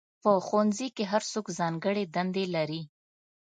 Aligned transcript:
په 0.21 0.31
ښوونځي 0.45 0.87
کې 0.95 1.03
هر 1.11 1.23
څوک 1.31 1.45
ځانګړې 1.59 2.03
دندې 2.15 2.45
لري. 2.55 2.81